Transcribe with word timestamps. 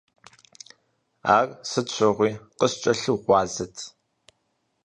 Ар 1.37 1.47
сыт 1.69 1.87
щыгъуи 1.95 2.31
къыскӏэлъыгъуазэт. 2.59 3.75